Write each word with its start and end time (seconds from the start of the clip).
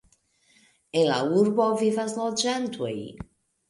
En 1.03 1.05
la 1.11 1.21
urbo 1.43 1.69
vivas 1.85 2.19
loĝantoj. 2.25 2.95